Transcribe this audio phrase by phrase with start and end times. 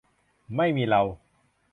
[0.55, 1.01] ไม่มีเรา